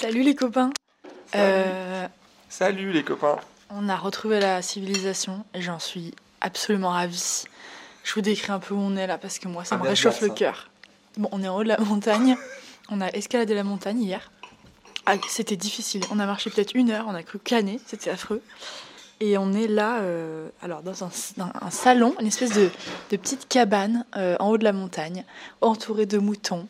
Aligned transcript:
Salut 0.00 0.22
les 0.22 0.34
copains. 0.34 0.70
Salut. 1.32 1.44
Euh, 1.54 2.08
Salut 2.48 2.92
les 2.92 3.04
copains. 3.04 3.36
on 3.70 3.88
a 3.88 3.96
retrouvé 3.96 4.40
la 4.40 4.62
civilisation 4.62 5.44
et 5.54 5.60
j'en 5.62 5.78
suis 5.78 6.14
absolument 6.40 6.90
ravie. 6.90 7.44
Je 8.02 8.14
vous 8.14 8.20
décris 8.22 8.50
un 8.50 8.58
peu 8.58 8.74
où 8.74 8.78
on 8.78 8.96
est 8.96 9.06
là 9.06 9.18
parce 9.18 9.38
que 9.38 9.48
moi 9.48 9.64
ça 9.64 9.74
Ah, 9.74 9.78
me 9.78 9.82
bien 9.82 9.90
réchauffe 9.90 10.20
le 10.22 10.30
cœur. 10.30 10.70
Bon, 11.16 11.28
on 11.32 11.42
est 11.42 11.48
en 11.48 11.56
haut 11.56 11.62
de 11.62 11.68
la 11.68 11.78
montagne. 11.78 12.36
On 12.90 13.00
a 13.00 13.08
escaladé 13.08 13.54
la 13.54 13.62
montagne 13.64 14.00
hier. 14.02 14.30
Ah, 15.06 15.14
c'était 15.28 15.56
difficile. 15.56 16.02
On 16.10 16.18
a 16.18 16.26
marché 16.26 16.50
peut-être 16.50 16.72
une 16.74 16.90
heure. 16.90 17.04
On 17.08 17.14
a 17.14 17.22
cru 17.22 17.38
caner. 17.38 17.80
C'était 17.86 18.10
affreux. 18.10 18.42
Et 19.22 19.36
on 19.36 19.52
est 19.52 19.66
là, 19.66 20.00
euh, 20.00 20.48
alors 20.62 20.80
dans 20.82 21.04
un, 21.04 21.10
dans 21.36 21.50
un 21.60 21.70
salon, 21.70 22.14
une 22.20 22.26
espèce 22.26 22.52
de, 22.54 22.70
de 23.10 23.16
petite 23.18 23.46
cabane 23.48 24.06
euh, 24.16 24.34
en 24.40 24.48
haut 24.48 24.56
de 24.56 24.64
la 24.64 24.72
montagne, 24.72 25.26
entourée 25.60 26.06
de 26.06 26.16
moutons. 26.16 26.66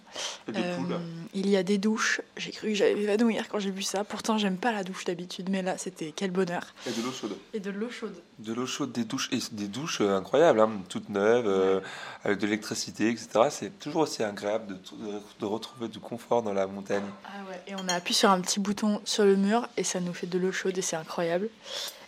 Et 0.49 0.53
des 0.53 0.61
Euh, 0.61 0.77
poules. 0.77 0.97
il 1.33 1.49
y 1.49 1.57
a 1.57 1.63
des 1.63 1.79
douches. 1.79 2.21
J'ai 2.37 2.51
cru 2.51 2.71
que 2.71 2.75
j'allais 2.75 2.97
m'évanouir 2.97 3.47
quand 3.49 3.61
j'ai 3.61 3.71
vu 3.71 3.83
ça. 3.83 4.03
Pourtant, 4.03 4.37
j'aime 4.37 4.57
pas 4.57 4.73
la 4.73 4.83
douche 4.83 5.05
d'habitude, 5.05 5.49
mais 5.49 5.63
là, 5.63 5.79
c'était 5.79 6.13
quel 6.15 6.33
bonheur. 6.33 6.75
Et 6.89 6.91
de 6.91 7.01
l'eau 7.03 7.13
chaude. 7.13 7.37
Et 7.55 7.61
de 7.61 7.71
l'eau 7.71 7.89
chaude. 7.89 8.17
De 8.41 8.53
l'eau 8.53 8.67
chaude, 8.67 8.91
des 8.91 9.05
douches, 9.05 9.29
et 9.33 9.39
des 9.53 9.69
douches 9.69 10.01
incroyables, 10.01 10.59
hein, 10.59 10.71
toutes 10.89 11.09
neuves, 11.09 11.83
avec 12.25 12.39
de 12.39 12.47
l'électricité, 12.47 13.11
etc. 13.11 13.29
C'est 13.51 13.79
toujours 13.79 14.03
aussi 14.03 14.25
agréable 14.25 14.67
de, 14.67 14.75
de- 14.75 15.21
de 15.39 15.45
retrouver 15.47 15.87
du 15.87 16.01
confort 16.01 16.43
dans 16.43 16.53
la 16.53 16.67
montagne. 16.67 17.05
Ah 17.27 17.29
ouais. 17.49 17.61
Et 17.69 17.75
on 17.77 17.87
a 17.89 17.95
appuyé 17.95 18.17
sur 18.19 18.31
un 18.31 18.41
petit 18.41 18.59
bouton 18.59 19.01
sur 19.05 19.25
le 19.25 19.37
mur 19.37 19.69
et 19.77 19.85
ça 19.85 20.01
nous 20.01 20.13
fait 20.15 20.27
de 20.27 20.37
l'eau 20.37 20.51
chaude 20.51 20.77
et 20.77 20.83
c'est 20.83 20.97
incroyable. 20.97 21.49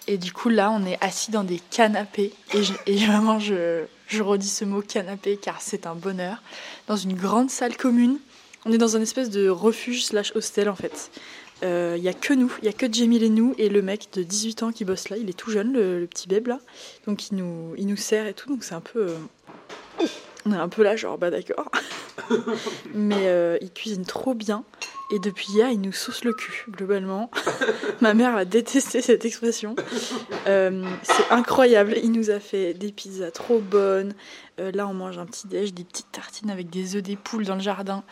Et 0.09 0.19
du 0.19 0.33
coup, 0.33 0.49
là, 0.49 0.71
on 0.71 0.85
est 0.85 0.99
assis 1.01 1.31
dans 1.31 1.45
des 1.45 1.61
canapés. 1.71 2.33
Et, 2.55 2.63
je- 2.63 3.07
vraiment, 3.07 3.39
je, 3.39 3.85
redis 4.21 4.49
ce 4.49 4.65
mot 4.65 4.83
canapé 4.83 5.39
car 5.41 5.61
c'est 5.61 5.87
un 5.87 5.95
bonheur. 5.95 6.43
Dans 6.89 6.97
une 6.97 7.15
grande 7.15 7.51
salle 7.51 7.77
commune. 7.77 8.19
On 8.65 8.73
est 8.73 8.79
dans 8.79 8.97
un 8.97 9.01
espèce 9.01 9.31
de 9.31 9.49
refuge 9.49 10.05
slash 10.05 10.33
hostel 10.37 10.69
en 10.69 10.77
fait. 10.77 11.11
Il 11.63 12.01
n'y 12.01 12.09
a 12.09 12.13
que 12.13 12.35
nous, 12.35 12.53
il 12.61 12.65
y 12.67 12.69
a 12.69 12.73
que 12.73 12.93
Jamil 12.93 13.23
et 13.23 13.29
nous 13.29 13.55
et 13.59 13.69
le 13.69 13.83
mec 13.83 14.09
de 14.15 14.23
18 14.25 14.65
ans 14.65 14.73
qui 14.73 14.85
bosse 14.85 15.09
là. 15.11 15.17
Il 15.17 15.29
est 15.31 15.33
tout 15.33 15.51
jeune, 15.51 15.73
le, 15.73 16.01
le 16.01 16.07
petit 16.09 16.27
bébé 16.29 16.51
là. 16.51 16.59
Donc 17.07 17.31
il 17.31 17.37
nous, 17.37 17.75
il 17.79 17.87
nous 17.87 17.97
sert 17.97 18.27
et 18.27 18.35
tout. 18.35 18.49
Donc 18.49 18.65
c'est 18.65 18.75
un 18.75 18.81
peu. 18.81 19.07
euh, 19.11 20.07
On 20.45 20.53
est 20.53 20.57
un 20.57 20.69
peu 20.69 20.83
là, 20.83 20.97
genre, 20.97 21.19
bah 21.19 21.31
d'accord. 21.31 21.71
Mais 22.95 23.27
euh, 23.29 23.59
il 23.61 23.71
cuisine 23.73 24.05
trop 24.05 24.35
bien. 24.35 24.65
Et 25.13 25.19
depuis 25.19 25.53
hier, 25.53 25.69
il 25.69 25.81
nous 25.83 25.93
sauce 25.93 26.25
le 26.25 26.33
cul, 26.33 26.65
globalement. 26.71 27.31
Ma 28.01 28.15
mère 28.15 28.33
va 28.33 28.47
détester 28.47 29.03
cette 29.03 29.27
expression. 29.27 29.77
Euh, 30.47 30.85
c'est 31.03 31.31
incroyable. 31.31 31.97
Il 32.03 32.13
nous 32.13 32.31
a 32.31 32.41
fait 32.41 32.73
des 32.73 32.91
pizzas 32.91 33.31
trop 33.31 33.59
bonnes. 33.59 34.15
Euh, 34.59 34.73
là, 34.73 34.89
on 34.89 34.95
mange 34.95 35.19
un 35.19 35.27
petit 35.27 35.47
déj, 35.49 35.75
des 35.75 35.85
petites 35.85 36.11
tartines 36.13 36.51
avec 36.51 36.71
des 36.71 36.97
œufs 36.97 37.03
des 37.03 37.17
poules 37.17 37.45
dans 37.45 37.57
le 37.57 37.61
jardin. 37.61 38.05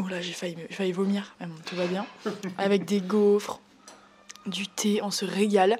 Oh 0.00 0.06
là, 0.06 0.20
j'ai 0.20 0.32
failli, 0.32 0.92
vomir. 0.92 1.34
Tout 1.64 1.74
va 1.74 1.86
bien. 1.86 2.06
Avec 2.58 2.84
des 2.84 3.00
gaufres, 3.00 3.60
du 4.46 4.68
thé, 4.68 5.00
on 5.02 5.10
se 5.10 5.24
régale. 5.24 5.78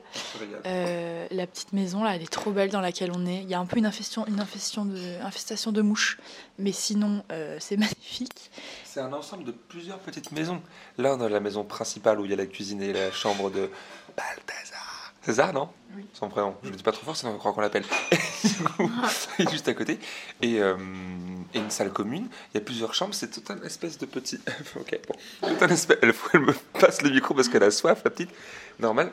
Euh, 0.67 1.27
la 1.31 1.47
petite 1.47 1.73
maison 1.73 2.05
là, 2.05 2.17
elle 2.17 2.23
est 2.23 2.33
trop 2.33 2.51
belle 2.51 2.71
dans 2.71 2.81
laquelle 2.81 3.11
on 3.15 3.27
est. 3.27 3.43
Il 3.43 3.49
y 3.49 3.55
a 3.55 3.61
un 3.61 3.67
peu 3.67 3.79
une 3.79 3.87
infestation, 3.87 4.27
une 4.27 4.41
infestation 4.41 4.85
de, 4.85 5.23
infestation 5.23 5.73
de 5.73 5.83
mouches, 5.83 6.19
mais 6.59 6.73
sinon 6.73 7.25
euh, 7.33 7.57
c'est 7.61 7.77
magnifique. 7.79 8.51
C'est 8.85 9.01
un 9.01 9.13
ensemble 9.13 9.45
de 9.45 9.53
plusieurs 9.53 9.99
petites 9.99 10.33
maisons. 10.33 10.63
Là, 10.99 11.15
on 11.17 11.21
a 11.21 11.29
la 11.29 11.41
maison 11.41 11.65
principale 11.65 12.21
où 12.21 12.25
il 12.25 12.31
y 12.31 12.35
a 12.35 12.37
la 12.37 12.47
cuisine 12.47 12.83
et 12.83 12.93
la 12.93 13.13
chambre 13.13 13.51
de 13.51 13.71
Balthazar. 14.17 14.86
César, 15.27 15.53
non 15.53 15.69
Oui. 15.97 16.05
Son 16.15 16.29
prénom. 16.29 16.55
Je 16.63 16.71
le 16.71 16.77
dis 16.77 16.83
pas 16.85 16.93
trop 16.93 17.05
fort, 17.05 17.17
sinon 17.17 17.33
on 17.35 17.39
croit 17.39 17.53
qu'on 17.53 17.61
l'appelle. 17.61 17.85
Est 19.39 19.51
juste 19.51 19.67
à 19.69 19.75
côté. 19.75 19.99
Et, 20.41 20.61
euh, 20.63 20.77
et 21.53 21.59
une 21.59 21.71
salle 21.71 21.91
commune. 21.93 22.29
Il 22.55 22.59
y 22.59 22.61
a 22.61 22.65
plusieurs 22.65 22.95
chambres. 22.95 23.13
C'est 23.15 23.31
tout 23.31 23.43
un 23.53 23.61
espèce 23.67 23.99
de 23.99 24.07
petit. 24.07 24.39
ok, 24.81 25.01
bon. 25.09 25.49
Tout 25.49 25.65
un 25.65 25.69
espèce. 25.69 25.99
Elle, 26.03 26.15
elle 26.33 26.41
me 26.41 26.53
passe 26.81 27.03
le 27.03 27.11
micro 27.11 27.35
parce 27.35 27.49
qu'elle 27.49 27.65
a 27.65 27.71
soif, 27.73 28.03
la 28.05 28.11
petite. 28.11 28.31
Normal. 28.79 29.11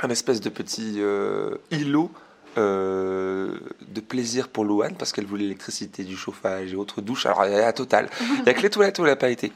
Un 0.00 0.10
espèce 0.10 0.40
de 0.42 0.50
petit 0.50 0.96
euh, 0.98 1.56
îlot. 1.70 2.10
euh, 2.58 3.58
de 3.88 4.00
plaisir 4.00 4.48
pour 4.48 4.64
Louane 4.64 4.96
parce 4.96 5.12
qu'elle 5.12 5.26
voulait 5.26 5.44
l'électricité, 5.44 6.04
du 6.04 6.16
chauffage 6.16 6.72
et 6.72 6.76
autres 6.76 7.00
douches. 7.00 7.24
Alors, 7.26 7.46
il 7.46 7.52
y 7.52 7.54
a 7.54 7.60
la 7.60 7.72
totale. 7.72 8.08
Il 8.20 8.42
n'y 8.42 8.48
a 8.50 8.54
que 8.54 8.60
les 8.62 8.70
toilettes 8.70 8.98
où 8.98 9.02
elle 9.04 9.10
n'a 9.10 9.16
pas 9.16 9.30
été. 9.30 9.50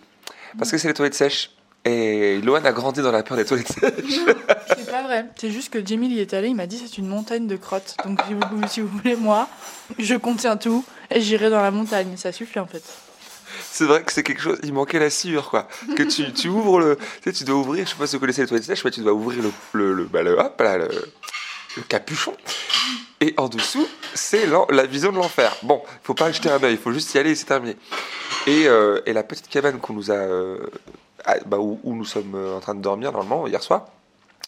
Parce 0.58 0.70
que 0.70 0.78
c'est 0.78 0.88
les 0.88 0.94
toilettes 0.94 1.14
sèches. 1.14 1.50
Et 1.84 2.40
Loane 2.40 2.64
a 2.64 2.70
grandi 2.72 3.02
dans 3.02 3.10
la 3.10 3.22
peur 3.24 3.36
des 3.36 3.44
toilettes 3.44 3.72
sèches. 3.72 4.20
C'est 4.92 4.98
pas 4.98 5.04
vrai. 5.04 5.24
C'est 5.36 5.50
juste 5.50 5.72
que 5.72 5.84
Jamil 5.84 6.12
y 6.12 6.20
est 6.20 6.34
allé, 6.34 6.48
il 6.48 6.54
m'a 6.54 6.66
dit 6.66 6.76
c'est 6.76 6.98
une 6.98 7.06
montagne 7.06 7.46
de 7.46 7.56
crottes. 7.56 7.96
Donc 8.04 8.20
si 8.68 8.82
vous, 8.82 8.88
voulez, 8.88 9.16
moi, 9.16 9.48
je 9.98 10.14
contiens 10.16 10.58
tout 10.58 10.84
et 11.10 11.18
j'irai 11.22 11.48
dans 11.48 11.62
la 11.62 11.70
montagne. 11.70 12.18
Ça 12.18 12.30
suffit 12.30 12.58
en 12.58 12.66
fait. 12.66 12.82
C'est 13.70 13.84
vrai 13.84 14.02
que 14.02 14.12
c'est 14.12 14.22
quelque 14.22 14.42
chose. 14.42 14.58
Il 14.62 14.74
manquait 14.74 14.98
la 14.98 15.08
sueur, 15.08 15.48
quoi. 15.48 15.66
Que 15.96 16.02
tu, 16.02 16.48
ouvres 16.48 16.78
le. 16.78 16.96
Tu 16.96 17.04
sais, 17.24 17.32
tu 17.32 17.44
dois 17.44 17.56
ouvrir. 17.56 17.86
Je 17.86 17.92
sais 17.92 17.96
pas 17.96 18.06
si 18.06 18.16
vous 18.16 18.20
connaissez 18.20 18.42
les 18.42 18.48
toilettes 18.48 18.66
sèches, 18.66 18.84
mais 18.84 18.90
tu 18.90 19.00
dois 19.00 19.14
ouvrir 19.14 19.42
le. 19.72 19.94
le, 19.94 20.04
bah, 20.04 20.22
le- 20.22 20.38
hop, 20.38 20.60
là, 20.60 20.76
le, 20.76 20.88
le 21.78 21.82
capuchon. 21.84 22.36
Et 23.22 23.32
en 23.38 23.48
dessous, 23.48 23.88
c'est 24.12 24.44
la 24.68 24.84
vision 24.84 25.10
de 25.10 25.16
l'enfer. 25.16 25.56
Bon, 25.62 25.80
faut 26.02 26.12
pas 26.12 26.30
jeter 26.32 26.50
un 26.50 26.62
œil, 26.62 26.72
il 26.74 26.78
faut 26.78 26.92
juste 26.92 27.14
y 27.14 27.18
aller 27.18 27.30
et 27.30 27.34
c'est 27.34 27.46
terminé. 27.46 27.78
Et, 28.46 28.68
euh, 28.68 29.00
et 29.06 29.14
la 29.14 29.22
petite 29.22 29.48
cabane 29.48 29.78
qu'on 29.78 29.94
nous 29.94 30.10
a. 30.10 30.16
euh, 30.16 30.58
ah, 31.24 31.36
bah, 31.46 31.56
où, 31.58 31.80
où 31.82 31.94
nous 31.94 32.04
sommes 32.04 32.34
euh, 32.34 32.56
en 32.56 32.60
train 32.60 32.74
de 32.74 32.82
dormir, 32.82 33.12
normalement, 33.12 33.46
hier 33.46 33.62
soir, 33.62 33.86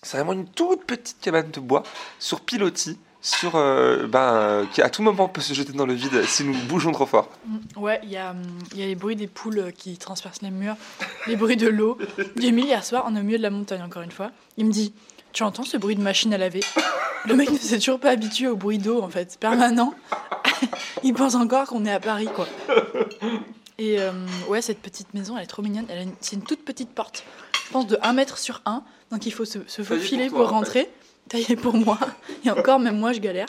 c'est 0.05 0.17
vraiment 0.19 0.33
une 0.33 0.47
toute 0.47 0.85
petite 0.85 1.17
cabane 1.21 1.51
de 1.51 1.61
bois 1.61 1.83
sur 2.19 2.41
pilotis. 2.41 2.99
Sur, 3.27 3.57
euh, 3.57 4.07
ben, 4.07 4.35
euh, 4.35 4.65
qui 4.71 4.83
à 4.83 4.91
tout 4.91 5.03
moment 5.03 5.29
peut 5.29 5.41
se 5.41 5.55
jeter 5.55 5.73
dans 5.73 5.87
le 5.87 5.95
vide 5.95 6.25
si 6.27 6.45
nous 6.45 6.53
bougeons 6.69 6.93
trop 6.93 7.07
fort. 7.07 7.31
Mm, 7.47 7.57
Ouais, 7.81 7.99
il 8.03 8.11
y, 8.11 8.19
a, 8.19 8.35
il 8.73 8.79
y 8.79 8.83
a 8.83 8.87
les 8.87 8.95
bruits 8.95 9.17
des 9.17 9.29
poules 9.29 9.59
euh, 9.61 9.71
qui 9.71 9.97
transpercent 9.97 10.43
les 10.43 10.51
murs, 10.51 10.77
les 11.27 11.35
bruits 11.35 11.57
de 11.57 11.69
l'eau. 11.69 11.97
Jamil, 12.37 12.67
hier 12.67 12.85
soir, 12.85 13.05
on 13.09 13.17
est 13.17 13.21
au 13.21 13.23
milieu 13.23 13.39
de 13.39 13.43
la 13.43 13.49
montagne 13.49 13.81
encore 13.83 14.03
une 14.03 14.11
fois. 14.11 14.31
Il 14.59 14.67
me 14.67 14.71
dit 14.73 14.93
Tu 15.33 15.43
entends 15.43 15.63
ce 15.63 15.79
bruit 15.79 15.97
de 15.97 16.03
machine 16.03 16.35
à 16.35 16.37
laver? 16.39 16.61
Le 17.25 17.35
mec 17.35 17.51
ne 17.51 17.57
s'est 17.57 17.79
toujours 17.79 17.99
pas 17.99 18.11
habitué 18.11 18.47
au 18.47 18.57
bruit 18.57 18.77
d'eau 18.77 19.01
en 19.01 19.09
fait, 19.09 19.39
permanent. 19.41 19.95
il 21.03 21.15
pense 21.15 21.35
encore 21.35 21.69
qu'on 21.69 21.87
est 21.87 21.93
à 21.95 22.01
Paris 22.01 22.29
quoi. 22.37 22.47
Et 23.79 24.01
euh, 24.01 24.13
ouais, 24.49 24.61
cette 24.61 24.81
petite 24.81 25.15
maison, 25.15 25.37
elle 25.39 25.45
est 25.45 25.47
trop 25.47 25.63
mignonne. 25.63 25.87
C'est 26.21 26.37
une 26.37 26.43
toute 26.43 26.63
petite 26.63 26.91
porte, 26.91 27.25
je 27.67 27.71
pense 27.73 27.87
de 27.87 27.99
1 28.03 28.13
mètre 28.13 28.39
sur 28.39 28.63
1. 28.67 28.83
Donc 29.11 29.27
il 29.27 29.33
faut 29.33 29.45
se, 29.45 29.59
se 29.67 29.83
faufiler 29.83 30.29
pour 30.29 30.39
pour, 30.39 30.49
toi, 30.49 30.57
en 30.57 30.59
rentrer. 30.61 30.89
Taillé 31.29 31.57
pour 31.57 31.73
moi. 31.75 31.99
Et 32.45 32.51
encore, 32.51 32.79
même 32.79 32.99
moi, 32.99 33.15
je 33.15 33.19
galère. 33.21 33.47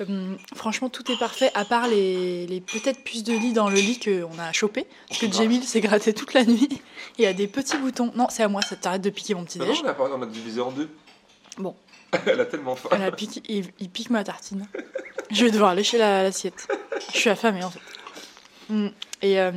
Euh, 0.00 0.34
franchement, 0.54 0.90
tout 0.90 1.10
est 1.10 1.18
parfait, 1.18 1.50
à 1.54 1.64
part 1.64 1.88
les, 1.88 2.46
les 2.46 2.60
peut-être 2.60 3.02
puces 3.02 3.24
de 3.24 3.32
lit 3.32 3.54
dans 3.54 3.70
le 3.70 3.76
lit 3.76 3.98
qu'on 3.98 4.38
a 4.38 4.52
chopé. 4.52 4.86
Parce 5.08 5.18
que 5.20 5.26
Ah. 5.26 5.32
Jamil 5.32 5.64
s'est 5.64 5.80
gratté 5.80 6.12
toute 6.12 6.34
la 6.34 6.44
nuit. 6.44 6.68
Il 7.16 7.24
y 7.24 7.26
a 7.26 7.32
des 7.32 7.48
petits 7.48 7.78
boutons. 7.78 8.12
Non, 8.14 8.26
c'est 8.28 8.42
à 8.42 8.48
moi, 8.48 8.60
ça 8.60 8.76
t'arrête 8.76 9.00
de 9.00 9.08
piquer 9.08 9.34
mon 9.34 9.44
petit 9.44 9.58
Bah 9.58 9.64
non, 9.64 9.72
déj. 9.72 9.80
on 9.84 9.88
a, 9.88 9.94
pas- 9.94 10.10
on 10.14 10.20
a 10.20 10.26
divisé 10.26 10.60
en 10.60 10.70
deux. 10.70 10.90
Bon. 11.56 11.74
Elle 12.26 12.40
a 12.40 12.44
tellement 12.44 12.76
faim. 12.76 12.90
Elle 12.92 13.02
a 13.02 13.10
piqué, 13.10 13.40
il, 13.48 13.66
il 13.80 13.88
pique 13.88 14.10
ma 14.10 14.22
tartine. 14.22 14.66
Je 15.30 15.44
vais 15.46 15.50
devoir 15.50 15.74
lécher 15.74 15.96
la- 15.96 16.22
l'assiette. 16.22 16.68
Je 17.14 17.18
suis 17.18 17.30
affamée 17.30 17.64
en 17.64 17.70
fait. 17.70 17.80
Et, 19.22 19.40
euh, 19.40 19.50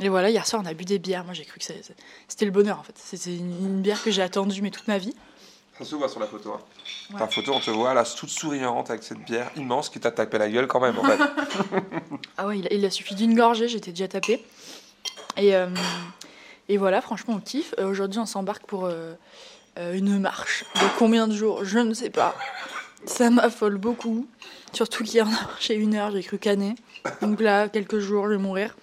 et 0.00 0.08
voilà, 0.08 0.30
hier 0.30 0.46
soir 0.46 0.62
on 0.62 0.66
a 0.66 0.74
bu 0.74 0.84
des 0.84 0.98
bières. 0.98 1.24
Moi 1.24 1.32
j'ai 1.34 1.44
cru 1.44 1.58
que 1.58 1.64
c'était 1.64 2.44
le 2.44 2.50
bonheur 2.50 2.78
en 2.78 2.82
fait. 2.82 2.94
C'était 2.96 3.36
une, 3.36 3.64
une 3.64 3.80
bière 3.80 4.02
que 4.02 4.10
j'ai 4.10 4.22
attendue 4.22 4.60
mais 4.62 4.70
toute 4.70 4.88
ma 4.88 4.98
vie. 4.98 5.14
Ça 5.78 5.84
se 5.84 5.94
voit 5.94 6.08
sur 6.08 6.18
la 6.20 6.26
photo. 6.26 6.52
Hein. 6.54 6.60
Ouais. 7.14 7.20
La 7.20 7.28
photo, 7.28 7.52
on 7.54 7.60
te 7.60 7.70
voit 7.70 7.94
là, 7.94 8.04
toute 8.04 8.30
souriante 8.30 8.90
avec 8.90 9.02
cette 9.04 9.24
bière 9.24 9.50
immense 9.56 9.88
qui 9.88 10.00
t'a 10.00 10.10
tapé 10.10 10.36
la 10.36 10.48
gueule 10.50 10.66
quand 10.66 10.80
même 10.80 10.98
en 10.98 11.04
fait. 11.04 11.18
Ah 12.36 12.46
ouais, 12.46 12.58
il, 12.58 12.68
il 12.70 12.84
a 12.84 12.90
suffi 12.90 13.14
d'une 13.14 13.34
gorgée, 13.34 13.68
j'étais 13.68 13.90
déjà 13.92 14.08
tapée. 14.08 14.44
Et, 15.36 15.54
euh, 15.54 15.68
et 16.68 16.76
voilà, 16.76 17.00
franchement, 17.00 17.34
on 17.34 17.40
kiffe. 17.40 17.74
Euh, 17.78 17.88
Aujourd'hui, 17.88 18.18
on 18.20 18.26
s'embarque 18.26 18.66
pour 18.66 18.88
une 19.76 20.18
marche 20.18 20.64
de 20.74 20.98
combien 20.98 21.28
de 21.28 21.34
jours? 21.34 21.64
Je 21.64 21.78
ne 21.78 21.94
sais 21.94 22.10
pas. 22.10 22.34
Ça 23.06 23.30
m'affole 23.30 23.76
beaucoup. 23.76 24.26
Surtout 24.72 25.04
qu'hier, 25.04 25.26
on 25.26 25.34
a 25.34 25.46
marché 25.46 25.74
une 25.74 25.94
heure, 25.94 26.10
j'ai 26.10 26.22
cru 26.22 26.38
canner. 26.38 26.74
Donc 27.22 27.40
là, 27.40 27.68
quelques 27.68 27.98
jours, 28.00 28.26
je 28.26 28.32
vais 28.32 28.38
mourir. 28.38 28.76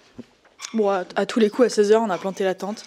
À, 1.16 1.26
tous 1.26 1.40
les 1.40 1.50
coups, 1.50 1.78
à 1.78 1.82
16h, 1.82 1.96
on 1.96 2.10
a 2.10 2.18
planté 2.18 2.44
la 2.44 2.54
tente. 2.54 2.84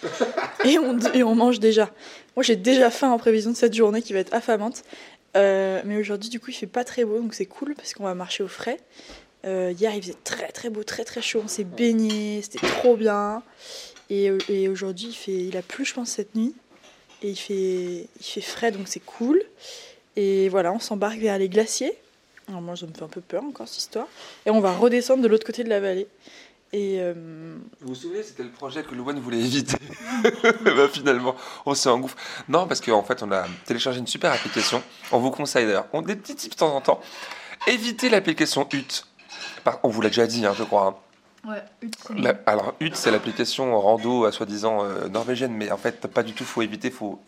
Et 0.64 0.78
on, 0.78 1.34
mange 1.34 1.60
déjà. 1.60 1.90
Moi, 2.36 2.42
j'ai 2.42 2.56
déjà 2.56 2.90
faim 2.90 3.10
en 3.10 3.18
prévision 3.18 3.50
de 3.50 3.56
cette 3.56 3.74
journée 3.74 4.02
qui 4.02 4.12
va 4.12 4.20
être 4.20 4.34
affamante. 4.34 4.82
Euh, 5.36 5.80
mais 5.84 5.96
aujourd'hui, 5.96 6.28
du 6.28 6.40
coup, 6.40 6.50
il 6.50 6.54
fait 6.54 6.66
pas 6.66 6.84
très 6.84 7.04
beau, 7.04 7.18
donc 7.20 7.34
c'est 7.34 7.46
cool 7.46 7.74
parce 7.74 7.94
qu'on 7.94 8.04
va 8.04 8.14
marcher 8.14 8.42
au 8.42 8.48
frais. 8.48 8.78
Euh, 9.44 9.72
hier, 9.78 9.94
il 9.94 10.02
faisait 10.02 10.16
très 10.24 10.48
très 10.48 10.70
beau, 10.70 10.84
très 10.84 11.04
très 11.04 11.22
chaud. 11.22 11.40
On 11.44 11.48
s'est 11.48 11.64
baigné, 11.64 12.42
c'était 12.42 12.66
trop 12.66 12.96
bien. 12.96 13.42
Et, 14.10 14.30
et 14.48 14.68
aujourd'hui, 14.68 15.08
il, 15.08 15.14
fait, 15.14 15.32
il 15.32 15.56
a 15.56 15.62
plu, 15.62 15.84
je 15.84 15.94
pense, 15.94 16.10
cette 16.10 16.34
nuit. 16.34 16.54
Et 17.22 17.30
il 17.30 17.36
fait, 17.36 18.08
il 18.18 18.24
fait 18.24 18.40
frais, 18.40 18.70
donc 18.72 18.88
c'est 18.88 19.00
cool. 19.00 19.42
Et 20.16 20.48
voilà, 20.48 20.72
on 20.72 20.78
s'embarque 20.78 21.18
vers 21.18 21.38
les 21.38 21.48
glaciers. 21.48 21.94
Alors 22.48 22.62
moi, 22.62 22.76
ça 22.76 22.86
me 22.86 22.92
fait 22.92 23.02
un 23.02 23.08
peu 23.08 23.20
peur 23.20 23.44
encore, 23.44 23.68
cette 23.68 23.78
histoire. 23.78 24.08
Et 24.46 24.50
on 24.50 24.60
va 24.60 24.72
redescendre 24.72 25.22
de 25.22 25.28
l'autre 25.28 25.46
côté 25.46 25.62
de 25.62 25.68
la 25.68 25.80
vallée. 25.80 26.08
Et 26.72 26.98
euh, 27.00 27.56
Vous 27.80 27.88
vous 27.88 27.94
souvenez, 27.94 28.22
c'était 28.22 28.44
le 28.44 28.50
projet 28.50 28.84
que 28.84 28.94
Louane 28.94 29.18
voulait 29.18 29.38
éviter. 29.40 29.76
bah, 30.64 30.88
finalement, 30.92 31.34
on 31.66 31.74
s'est 31.74 31.88
engouffré. 31.88 32.16
Non, 32.48 32.66
parce 32.68 32.80
qu'en 32.80 33.02
fait, 33.02 33.22
on 33.22 33.32
a 33.32 33.44
téléchargé 33.64 33.98
une 33.98 34.06
super 34.06 34.32
application. 34.32 34.80
On 35.10 35.18
vous 35.18 35.30
conseille 35.32 35.66
d'ailleurs. 35.66 35.86
On 35.92 36.02
des 36.02 36.14
petits 36.14 36.36
tips 36.36 36.54
de 36.54 36.58
temps 36.60 36.74
en 36.76 36.80
temps. 36.80 37.00
Évitez 37.66 38.08
l'application 38.08 38.68
HUT. 38.72 39.04
On 39.82 39.88
vous 39.88 40.00
l'a 40.00 40.08
déjà 40.08 40.26
dit, 40.26 40.46
hein, 40.46 40.54
je 40.56 40.62
crois. 40.62 40.86
hein. 40.86 40.94
Ouais, 41.46 41.62
Ut, 41.80 41.90
c'est 42.06 42.18
La- 42.18 42.38
alors, 42.44 42.74
Ut, 42.80 42.90
c'est 42.94 43.10
l'application 43.10 43.78
rando 43.80 44.24
à 44.26 44.32
soi-disant 44.32 44.84
euh, 44.84 45.08
norvégienne, 45.08 45.52
mais 45.52 45.70
en 45.72 45.78
fait, 45.78 46.06
pas 46.06 46.22
du 46.22 46.34
tout, 46.34 46.44
faut 46.44 46.60
éviter, 46.60 46.90
faut 46.90 47.18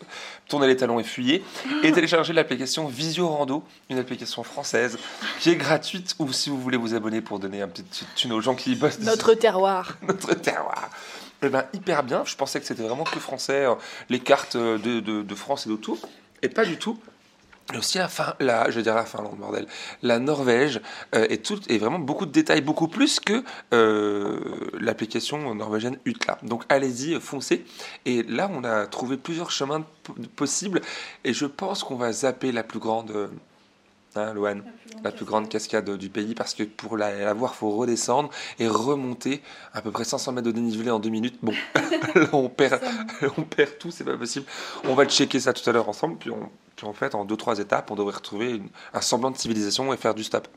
tourner 0.49 0.67
les 0.67 0.77
talons 0.77 1.01
et 1.01 1.05
fuyer. 1.05 1.43
Et 1.83 1.93
télécharger 1.93 2.35
l'application 2.35 2.87
Visio 2.89 3.27
Rando, 3.29 3.63
une 3.89 3.99
application 3.99 4.43
française 4.43 4.99
qui 5.41 5.49
est 5.51 5.57
gratuite, 5.57 6.15
ou 6.19 6.31
si 6.33 6.51
vous 6.51 6.61
voulez 6.61 6.77
vous 6.77 6.95
abonner 6.95 7.23
pour 7.23 7.39
donner 7.39 7.63
un 7.63 7.69
petit 7.69 7.85
thune 8.15 8.33
aux 8.33 8.41
gens 8.43 8.55
qui 8.55 8.75
bossent 8.75 8.99
notre 9.01 9.33
terroir. 9.33 9.97
notre 10.07 10.35
terroir. 10.35 10.91
Eh 11.43 11.49
ben, 11.49 11.65
hyper 11.73 12.03
bien. 12.03 12.23
Je 12.27 12.37
pensais 12.37 12.61
que 12.61 12.67
c'était 12.67 12.83
vraiment 12.83 13.05
que 13.05 13.19
français, 13.19 13.65
euh, 13.65 13.75
les 14.11 14.21
cartes 14.21 14.57
euh, 14.57 14.77
de, 14.79 15.01
de- 15.01 15.23
de 15.23 15.35
France 15.35 15.67
et 15.67 15.71
d'autour. 15.71 15.99
Et 16.43 16.49
pas 16.49 16.65
du 16.67 16.77
tout. 16.77 16.99
Et 17.73 17.79
aussi 17.79 17.99
la, 17.99 18.09
fin, 18.09 18.35
la, 18.41 18.71
je 18.71 18.81
dire 18.81 18.95
la 18.95 19.05
Finlande, 19.05 19.39
bordel. 19.39 19.67
La 20.03 20.19
Norvège 20.19 20.81
euh, 21.15 21.27
et, 21.31 21.39
tout, 21.39 21.61
et 21.69 21.79
vraiment 21.79 21.99
beaucoup 21.99 22.27
de 22.27 22.33
détails, 22.33 22.61
beaucoup 22.61 22.89
plus 22.89 23.19
que 23.21 23.43
euh, 23.73 24.39
l'application 24.79 25.55
norvégienne 25.55 25.99
Utla. 26.05 26.39
Donc 26.43 26.65
allez-y, 26.69 27.19
foncez. 27.21 27.65
Et 28.05 28.23
là, 28.25 28.51
on 28.53 28.65
a 28.65 28.87
trouvé 28.87 29.17
plusieurs 29.17 29.51
chemins 29.51 29.85
po- 30.03 30.15
possibles. 30.37 30.81
Et 31.25 31.33
je 31.33 31.47
pense 31.47 31.83
qu'on 31.85 31.97
va 31.97 32.13
zapper 32.13 32.53
la 32.53 32.63
plus 32.63 32.79
grande. 32.79 33.31
Hein, 34.17 34.35
la 35.05 35.11
plus 35.13 35.25
grande 35.25 35.49
cascade 35.49 35.89
du 35.97 36.09
pays 36.09 36.35
parce 36.35 36.55
que 36.55 36.63
pour 36.65 36.97
la, 36.97 37.13
la 37.15 37.33
voir, 37.35 37.55
faut 37.55 37.71
redescendre 37.71 38.31
et 38.59 38.69
remonter 38.69 39.43
à 39.75 39.83
peu 39.83 39.91
près 39.91 40.05
500 40.05 40.33
mètres 40.33 40.47
de 40.47 40.53
dénivelé 40.53 40.91
en 40.91 40.99
deux 40.99 41.11
minutes. 41.11 41.39
Bon, 41.43 41.53
là, 42.15 42.29
on 42.33 42.49
perd, 42.49 42.81
on 43.39 43.43
perd 43.43 43.79
tout, 43.79 43.91
c'est 43.91 44.05
pas 44.05 44.17
possible. 44.17 44.47
On 44.85 44.95
va 44.95 45.05
checker 45.07 45.41
ça 45.41 45.53
tout 45.53 45.69
à 45.69 45.73
l'heure 45.73 45.89
ensemble, 45.89 46.17
puis, 46.19 46.31
on, 46.31 46.49
puis 46.77 46.87
en 46.87 46.93
fait, 46.93 47.15
en 47.15 47.25
deux 47.25 47.37
trois 47.37 47.59
étapes, 47.59 47.91
on 47.91 47.95
devrait 47.97 48.15
retrouver 48.17 48.51
une- 48.53 48.69
un 48.95 49.01
semblant 49.01 49.31
de 49.31 49.37
civilisation 49.37 49.93
et 49.93 49.97
faire 49.97 50.15
du 50.15 50.25
stop. 50.25 50.49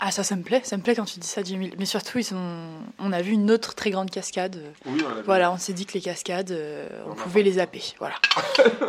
Ah, 0.00 0.10
ça, 0.10 0.24
ça 0.24 0.34
me 0.34 0.42
plaît, 0.42 0.60
ça 0.64 0.76
me 0.76 0.82
plaît 0.82 0.96
quand 0.96 1.04
tu 1.04 1.20
dis 1.20 1.26
ça, 1.26 1.42
Jimmy. 1.44 1.72
Mais 1.78 1.86
surtout, 1.86 2.18
ils 2.18 2.24
sont... 2.24 2.36
on 2.98 3.12
a 3.12 3.22
vu 3.22 3.30
une 3.32 3.48
autre 3.50 3.74
très 3.76 3.90
grande 3.90 4.10
cascade. 4.10 4.60
Oui, 4.86 5.00
on 5.06 5.18
a 5.20 5.22
Voilà, 5.22 5.52
on 5.52 5.56
s'est 5.56 5.72
dit 5.72 5.86
que 5.86 5.94
les 5.94 6.00
cascades, 6.00 6.50
euh, 6.50 6.88
on 7.06 7.12
On 7.12 7.14
pouvait 7.14 7.42
les 7.42 7.52
zapper. 7.52 7.80
Voilà. 8.00 8.16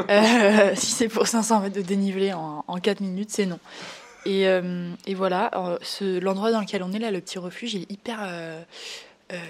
Euh, 0.09 0.71
si 0.75 0.87
c'est 0.87 1.07
pour 1.07 1.27
500 1.27 1.61
mètres 1.61 1.75
de 1.75 1.81
dénivelé 1.83 2.33
en, 2.33 2.65
en 2.67 2.77
4 2.79 3.01
minutes, 3.01 3.29
c'est 3.31 3.45
non. 3.45 3.59
Et, 4.25 4.47
euh, 4.47 4.91
et 5.05 5.13
voilà, 5.13 5.51
euh, 5.55 6.19
l'endroit 6.19 6.51
dans 6.51 6.59
lequel 6.59 6.81
on 6.83 6.91
est 6.91 6.99
là, 6.99 7.11
le 7.11 7.21
petit 7.21 7.37
refuge, 7.37 7.75
il 7.75 7.83
est 7.83 7.91
hyper, 7.91 8.19
euh, 8.21 8.63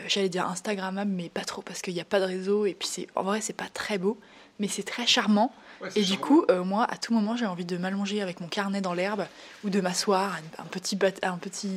j'allais 0.07 0.29
dire 0.29 0.47
Instagrammable, 0.47 1.11
mais 1.11 1.29
pas 1.29 1.45
trop 1.45 1.61
parce 1.61 1.81
qu'il 1.81 1.93
n'y 1.93 2.01
a 2.01 2.05
pas 2.05 2.19
de 2.19 2.25
réseau. 2.25 2.65
Et 2.65 2.73
puis 2.73 2.87
c'est, 2.87 3.07
en 3.15 3.23
vrai, 3.23 3.39
c'est 3.41 3.53
pas 3.53 3.69
très 3.73 3.97
beau, 3.97 4.17
mais 4.59 4.67
c'est 4.67 4.83
très 4.83 5.05
charmant. 5.07 5.51
Et 5.95 6.01
du 6.03 6.17
coup, 6.17 6.45
euh, 6.49 6.63
moi, 6.63 6.85
à 6.89 6.97
tout 6.97 7.13
moment, 7.13 7.35
j'ai 7.35 7.45
envie 7.45 7.65
de 7.65 7.77
m'allonger 7.77 8.21
avec 8.21 8.39
mon 8.39 8.47
carnet 8.47 8.81
dans 8.81 8.93
l'herbe 8.93 9.25
ou 9.63 9.69
de 9.69 9.81
m'asseoir 9.81 10.39
à 10.57 10.61
un, 10.61 10.65
petit, 10.65 10.95
bat- 10.95 11.11
à 11.21 11.29
un, 11.29 11.37
petit, 11.37 11.69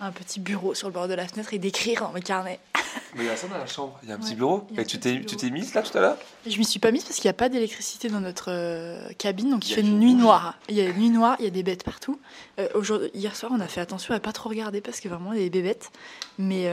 un 0.00 0.10
petit 0.10 0.40
bureau 0.40 0.74
sur 0.74 0.88
le 0.88 0.92
bord 0.92 1.08
de 1.08 1.14
la 1.14 1.26
fenêtre 1.26 1.54
et 1.54 1.58
d'écrire 1.58 2.02
dans 2.02 2.12
mes 2.12 2.20
carnets. 2.20 2.58
Mais 3.14 3.22
il 3.24 3.26
y 3.26 3.30
a 3.30 3.36
ça 3.36 3.46
dans 3.46 3.56
la 3.56 3.66
chambre, 3.66 3.98
il 4.02 4.08
y 4.08 4.12
a 4.12 4.16
un 4.16 4.18
petit 4.18 4.34
bureau. 4.34 4.66
Et 4.76 4.84
tu 4.84 4.98
t'es, 4.98 5.12
bureau. 5.14 5.24
tu 5.24 5.36
t'es 5.36 5.50
mise 5.50 5.72
là 5.72 5.82
tout 5.82 5.96
à 5.96 6.00
l'heure? 6.00 6.16
Je 6.46 6.58
m'y 6.58 6.64
suis 6.64 6.80
pas 6.80 6.90
mise 6.90 7.04
parce 7.04 7.16
qu'il 7.16 7.26
n'y 7.28 7.30
a 7.30 7.34
pas 7.34 7.48
d'électricité 7.48 8.08
dans 8.08 8.20
notre 8.20 8.50
euh, 8.50 9.08
cabine, 9.16 9.50
donc 9.50 9.66
il, 9.68 9.72
fait 9.72 9.80
une 9.82 9.98
nuit 9.98 10.14
noire. 10.14 10.58
Il 10.68 10.74
y 10.74 10.80
a 10.80 10.84
une 10.84 10.96
nuit 10.98 11.10
noire, 11.10 11.36
il 11.38 11.44
y 11.44 11.48
a 11.48 11.50
des 11.50 11.62
bêtes 11.62 11.84
partout. 11.84 12.20
Euh, 12.58 12.68
aujourd'hui- 12.74 13.10
hier 13.14 13.34
soir, 13.36 13.52
on 13.54 13.60
a 13.60 13.68
fait 13.68 13.80
attention 13.80 14.14
à 14.14 14.20
pas 14.20 14.32
trop 14.32 14.48
regarder 14.50 14.80
parce 14.80 15.00
que 15.00 15.08
vraiment 15.08 15.32
il 15.32 15.38
y 15.38 15.42
a 15.42 15.44
des 15.44 15.50
bébêtes. 15.62 15.90
Mais 16.38 16.64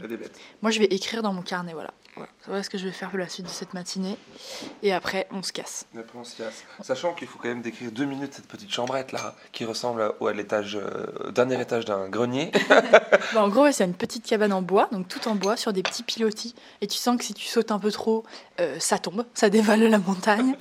des 0.00 0.16
bêtes. 0.16 0.40
moi, 0.62 0.70
je 0.70 0.78
vais 0.80 0.86
écrire 0.86 1.22
dans 1.22 1.32
mon 1.34 1.42
carnet, 1.42 1.74
voilà. 1.74 1.92
Voilà, 2.16 2.30
Voilà 2.46 2.62
ce 2.62 2.70
que 2.70 2.78
je 2.78 2.84
vais 2.84 2.92
faire 2.92 3.10
pour 3.10 3.18
la 3.18 3.28
suite 3.28 3.46
de 3.46 3.50
cette 3.50 3.74
matinée. 3.74 4.16
Et 4.82 4.92
après, 4.92 5.26
on 5.32 5.42
se 5.42 5.52
casse. 5.52 5.86
Et 5.94 5.98
après, 5.98 6.18
on 6.18 6.24
se 6.24 6.36
casse. 6.36 6.62
Sachant 6.82 7.12
qu'il 7.14 7.26
faut 7.26 7.38
quand 7.38 7.48
même 7.48 7.62
décrire 7.62 7.90
deux 7.90 8.04
minutes 8.04 8.34
cette 8.34 8.46
petite 8.46 8.72
chambrette 8.72 9.10
là, 9.12 9.34
qui 9.52 9.64
ressemble 9.64 10.02
à, 10.02 10.12
au- 10.20 10.26
à 10.28 10.32
l'étage, 10.32 10.76
euh, 10.80 11.30
dernier 11.32 11.60
étage 11.60 11.84
d'un 11.84 12.08
grenier. 12.08 12.52
Bah, 13.32 13.42
en 13.42 13.48
gros, 13.48 13.70
c'est 13.72 13.84
une 13.84 13.94
petite 13.94 14.24
cabane 14.26 14.52
en 14.52 14.62
bois, 14.62 14.88
donc 14.92 15.08
tout 15.08 15.26
en 15.28 15.34
bois, 15.34 15.56
sur 15.56 15.72
des 15.72 15.82
petits 15.82 16.02
pilotis. 16.04 16.54
Et 16.80 16.86
tu 16.86 16.96
sens 16.98 17.16
que 17.16 17.24
si 17.24 17.34
tu 17.34 17.46
sautes 17.46 17.72
un 17.72 17.78
peu 17.80 17.90
trop, 17.90 18.22
euh, 18.60 18.78
ça 18.78 18.98
tombe, 18.98 19.24
ça 19.34 19.48
dévale 19.50 19.80
la 19.82 19.98
montagne. 19.98 20.54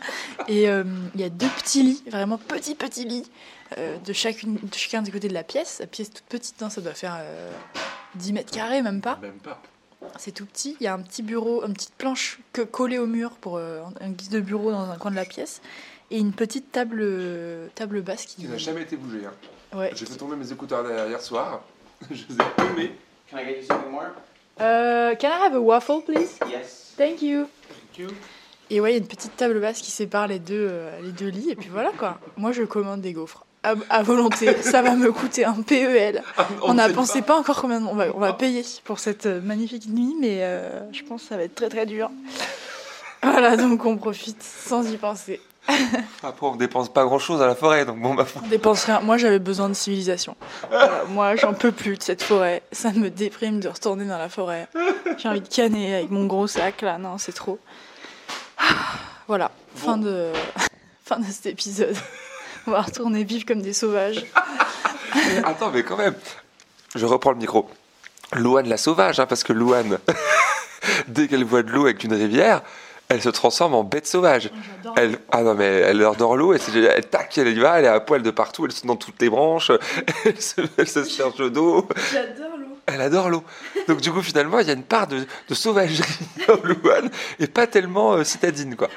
Et 0.48 0.68
euh, 0.70 0.84
il 1.14 1.22
y 1.22 1.24
a 1.24 1.30
deux 1.30 1.50
petits 1.50 1.84
lits, 1.84 2.04
vraiment 2.08 2.38
petits, 2.40 2.74
petits 2.74 3.06
lits, 3.06 3.30
euh, 3.78 3.98
de, 4.00 4.14
chacune, 4.14 4.56
de 4.56 4.74
chacun 4.74 5.02
des 5.04 5.12
côtés 5.12 5.28
de 5.28 5.34
la 5.34 5.44
pièce. 5.44 5.80
La 5.82 5.88
pièce 5.88 6.10
toute 6.10 6.24
petite, 6.24 6.64
hein, 6.64 6.70
ça 6.72 6.82
doit 6.82 6.94
faire 6.94 7.16
euh, 7.20 7.52
10 8.16 8.34
mètres 8.34 8.52
carrés, 8.52 8.82
même 8.82 9.02
pas. 9.02 9.20
Même 9.22 9.34
pas. 9.34 9.62
C'est 10.18 10.32
tout 10.32 10.46
petit. 10.46 10.78
Il 10.80 10.84
y 10.84 10.88
a 10.88 10.94
un 10.94 11.00
petit 11.00 11.24
bureau, 11.24 11.66
une 11.66 11.74
petite 11.74 11.96
planche 11.96 12.40
que, 12.54 12.62
collée 12.62 13.00
au 13.00 13.08
mur 13.08 13.32
pour 13.32 13.58
euh, 13.58 13.82
en 14.02 14.10
guise 14.10 14.30
de 14.30 14.40
bureau 14.40 14.72
dans 14.72 14.90
un 14.90 14.98
coin 14.98 15.12
de 15.12 15.16
la 15.16 15.26
pièce. 15.26 15.62
Et 16.12 16.20
une 16.20 16.34
petite 16.34 16.72
table, 16.72 17.00
euh, 17.02 17.68
table 17.76 18.02
basse 18.02 18.26
qui. 18.26 18.44
Qui 18.44 18.48
n'a 18.48 18.58
jamais 18.58 18.84
été 18.84 18.96
bougé. 18.96 19.26
Hein. 19.26 19.78
Ouais. 19.78 19.92
J'ai 19.96 20.06
fait 20.06 20.16
tomber 20.16 20.36
mes 20.36 20.52
écouteurs 20.52 20.84
derrière 20.84 21.08
hier 21.08 21.22
soir. 21.22 21.64
je 22.12 22.24
les 22.30 22.36
ai 22.36 22.56
tombés. 22.56 22.92
Can 23.30 23.38
I 23.40 23.46
get 23.46 23.62
you 23.62 23.66
something 23.66 23.92
more? 23.92 24.12
Euh, 24.62 25.16
can 25.16 25.30
I 25.30 25.46
have 25.46 25.56
a 25.56 25.60
waffle, 25.60 26.02
please? 26.06 26.38
Yes. 26.48 26.94
Thank 26.98 27.22
you. 27.22 27.48
Thank 27.68 27.98
you. 27.98 28.10
Et 28.70 28.80
ouais, 28.80 28.92
il 28.92 28.94
y 28.94 28.96
a 28.96 29.00
une 29.00 29.08
petite 29.08 29.36
table 29.36 29.60
basse 29.60 29.82
qui 29.82 29.92
sépare 29.92 30.28
les 30.28 30.40
deux, 30.40 30.68
euh, 30.70 31.02
les 31.02 31.12
deux 31.12 31.30
lits. 31.30 31.50
Et 31.50 31.56
puis 31.56 31.70
voilà 31.70 31.92
quoi. 31.98 32.20
Moi, 32.38 32.52
je 32.52 32.64
commande 32.64 33.02
des 33.02 33.14
gaufres. 33.14 33.46
À, 33.64 33.76
à 33.90 34.04
volonté. 34.04 34.56
Ça 34.62 34.82
va 34.82 34.96
me 34.96 35.12
coûter 35.12 35.46
un 35.46 35.62
PEL. 35.62 36.22
On 36.64 36.74
ne 36.74 36.80
a 36.82 36.88
sait 36.88 36.94
pensé 36.94 37.22
pas. 37.22 37.38
encore 37.38 37.62
combien 37.62 37.84
on 37.86 37.96
va, 37.96 38.08
on 38.14 38.20
va 38.20 38.34
payer 38.34 38.64
pour 38.84 39.00
cette 39.00 39.26
euh, 39.26 39.40
magnifique 39.42 39.88
nuit, 39.88 40.16
mais 40.20 40.40
euh, 40.42 40.82
je 40.92 41.02
pense 41.04 41.24
que 41.24 41.30
ça 41.30 41.38
va 41.38 41.44
être 41.44 41.56
très 41.56 41.70
très 41.70 41.86
dur. 41.86 42.10
Voilà, 43.26 43.56
donc 43.56 43.86
on 43.86 43.96
profite 43.96 44.44
sans 44.44 44.86
y 44.92 44.98
penser. 44.98 45.40
Après, 46.24 46.46
on 46.46 46.58
dépense 46.58 46.92
pas 46.92 47.06
grand 47.06 47.20
chose 47.20 47.42
à 47.42 47.48
la 47.48 47.56
forêt, 47.56 47.86
donc 47.86 48.02
bon, 48.02 48.16
bah, 48.16 48.26
On 48.44 48.48
dépense 48.50 48.84
rien. 48.84 49.00
Moi, 49.00 49.16
j'avais 49.16 49.40
besoin 49.40 49.70
de 49.70 49.74
civilisation. 49.76 50.36
Moi, 51.08 51.38
j'en 51.38 51.54
peux 51.54 51.72
plus 51.72 51.96
de 51.98 52.04
cette 52.04 52.22
forêt. 52.22 52.64
Ça 52.74 52.92
me 52.92 53.10
déprime 53.10 53.62
de 53.62 53.70
retourner 53.70 54.04
dans 54.04 54.18
la 54.18 54.28
forêt. 54.28 54.68
J'ai 55.18 55.30
envie 55.30 55.40
de 55.40 55.48
canner 55.48 55.96
avec 55.96 56.12
mon 56.12 56.26
gros 56.26 56.48
sac 56.48 56.82
là. 56.82 56.98
Non, 56.98 57.18
c'est 57.18 57.32
trop. 57.32 57.60
Ah, 58.58 58.64
Voilà, 59.30 59.52
fin 59.74 59.96
de 59.98 60.34
fin 61.06 61.18
de 61.20 61.26
cet 61.26 61.46
épisode. 61.46 61.96
On 62.68 62.72
va 62.72 62.82
retourner 62.82 63.24
vivre 63.24 63.46
comme 63.46 63.62
des 63.62 63.74
sauvages. 63.74 64.24
Attends, 65.44 65.72
mais 65.72 65.84
quand 65.84 65.98
même, 65.98 66.16
je 66.96 67.06
reprends 67.06 67.32
le 67.32 67.38
micro. 67.38 67.70
Louane 68.34 68.68
la 68.68 68.78
sauvage, 68.78 69.20
hein, 69.20 69.26
parce 69.26 69.44
que 69.44 69.54
Louane, 69.54 70.00
dès 71.08 71.28
qu'elle 71.28 71.44
voit 71.44 71.64
de 71.64 71.72
l'eau 71.72 71.86
avec 71.86 72.04
une 72.04 72.14
rivière, 72.14 72.62
elle 73.10 73.22
se 73.22 73.30
transforme 73.30 73.76
en 73.76 73.84
bête 73.84 74.08
sauvage. 74.08 74.50
Elle, 74.96 75.20
ah 75.32 75.44
non, 75.44 75.54
mais 75.54 75.66
elle 75.66 76.04
adore 76.04 76.36
l'eau, 76.36 76.54
elle, 76.54 77.06
tac, 77.10 77.38
elle 77.38 77.50
y 77.50 77.60
va, 77.60 77.80
elle 77.80 77.86
est 77.86 77.90
à 77.90 78.00
poil 78.00 78.24
de 78.24 78.32
partout, 78.32 78.66
elle 78.66 78.72
saute 78.72 78.86
dans 78.88 78.96
toutes 78.96 79.22
les 79.22 79.30
branches, 79.30 79.72
elle 80.26 80.42
se, 80.42 80.62
elle 80.78 80.88
se 80.88 81.04
serge 81.04 81.52
d'eau, 81.52 81.88
J'adore 82.12 82.58
l'eau. 82.58 82.78
elle 82.88 83.02
adore 83.02 83.30
l'eau. 83.30 83.44
Donc 83.88 84.02
du 84.02 84.12
coup, 84.12 84.22
finalement, 84.22 84.60
il 84.60 84.68
y 84.68 84.72
a 84.72 84.74
une 84.74 84.84
part 84.84 85.08
de, 85.08 85.26
de 85.48 85.54
sauvagerie 85.54 86.04
en 86.48 86.66
Louane, 86.66 87.12
et 87.40 87.48
pas 87.48 87.68
tellement 87.68 88.14
euh, 88.14 88.24
citadine, 88.24 88.76
quoi. 88.76 88.90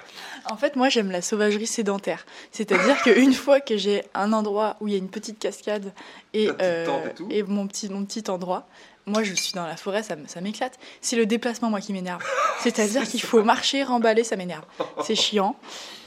En 0.50 0.56
fait, 0.56 0.76
moi, 0.76 0.88
j'aime 0.88 1.10
la 1.10 1.22
sauvagerie 1.22 1.66
sédentaire. 1.66 2.24
C'est-à-dire 2.52 3.02
qu'une 3.02 3.32
fois 3.32 3.60
que 3.60 3.76
j'ai 3.76 4.04
un 4.14 4.32
endroit 4.32 4.76
où 4.80 4.88
il 4.88 4.92
y 4.92 4.94
a 4.94 4.98
une 4.98 5.08
petite 5.08 5.38
cascade 5.38 5.92
et, 6.32 6.46
Ta 6.46 6.54
petite 6.54 6.86
tente 6.86 7.06
et 7.06 7.14
tout. 7.14 7.28
et 7.30 7.42
mon, 7.42 7.66
petit, 7.66 7.88
mon 7.88 8.04
petit 8.04 8.30
endroit, 8.30 8.66
moi, 9.06 9.22
je 9.22 9.34
suis 9.34 9.52
dans 9.52 9.66
la 9.66 9.76
forêt, 9.76 10.02
ça, 10.02 10.16
m'éclate. 10.40 10.78
C'est 11.00 11.14
le 11.16 11.26
déplacement, 11.26 11.70
moi, 11.70 11.80
qui 11.80 11.92
m'énerve. 11.92 12.22
C'est-à-dire 12.60 13.04
qu'il 13.04 13.22
faut 13.22 13.42
marcher, 13.44 13.84
remballer, 13.84 14.24
ça 14.24 14.34
m'énerve. 14.36 14.64
C'est 15.04 15.14
chiant. 15.14 15.56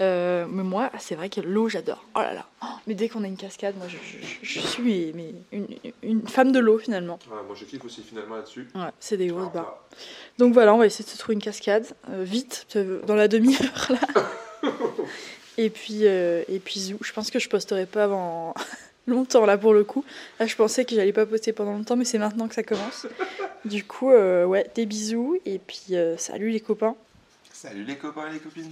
Euh, 0.01 0.45
mais 0.49 0.63
moi, 0.63 0.91
c'est 0.99 1.15
vrai 1.15 1.29
que 1.29 1.39
l'eau, 1.41 1.69
j'adore. 1.69 2.03
Oh 2.15 2.19
là 2.19 2.33
là. 2.33 2.45
Oh, 2.61 2.67
mais 2.87 2.95
dès 2.95 3.07
qu'on 3.07 3.23
a 3.23 3.27
une 3.27 3.37
cascade, 3.37 3.75
moi, 3.77 3.87
je, 3.87 3.95
je- 3.97 4.25
je 4.41 4.59
suis 4.59 5.13
mais 5.13 5.33
une, 5.51 5.67
une 6.03 6.27
femme 6.27 6.51
de 6.51 6.59
l'eau, 6.59 6.77
finalement. 6.77 7.19
moi, 7.29 7.55
je 7.55 7.65
kiffe 7.65 7.85
aussi 7.85 8.03
finalement 8.03 8.35
là-dessus. 8.35 8.67
Ouais, 8.75 8.81
c'est 8.99 9.17
des 9.17 9.27
grosses 9.27 9.51
barres. 9.53 9.77
Donc 10.37 10.53
voilà, 10.53 10.73
on 10.73 10.77
va 10.77 10.85
essayer 10.85 11.05
de 11.05 11.09
se 11.09 11.17
trouver 11.17 11.35
une 11.35 11.41
cascade, 11.41 11.85
euh, 12.09 12.23
vite, 12.23 12.65
euh, 12.75 13.01
dans 13.05 13.15
la 13.15 13.27
demi-heure 13.27 13.91
là. 13.91 14.23
et 15.57 15.69
puis, 15.69 16.01
euh, 16.03 16.43
et 16.49 16.59
puis. 16.59 16.93
Je 17.01 17.13
pense 17.13 17.31
que 17.31 17.39
je 17.39 17.47
posterai 17.49 17.85
pas 17.85 18.03
avant 18.05 18.53
longtemps 19.07 19.45
là 19.45 19.57
pour 19.57 19.73
le 19.73 19.83
coup. 19.83 20.03
Là, 20.39 20.45
je 20.45 20.55
pensais 20.55 20.85
que 20.85 20.95
j'allais 20.95 21.13
pas 21.13 21.25
poster 21.25 21.53
pendant 21.53 21.73
longtemps, 21.73 21.95
mais 21.95 22.05
c'est 22.05 22.19
maintenant 22.19 22.47
que 22.47 22.55
ça 22.55 22.63
commence. 22.63 23.07
Du 23.65 23.83
coup, 23.83 24.11
euh, 24.11 24.45
ouais, 24.45 24.69
des 24.75 24.85
bisous 24.85 25.37
et 25.45 25.59
puis 25.59 25.95
euh, 25.95 26.17
salut 26.17 26.49
les 26.49 26.59
copains. 26.59 26.95
Salut 27.51 27.83
les 27.83 27.97
copains 27.97 28.29
et 28.29 28.33
les 28.33 28.39
copines. 28.39 28.71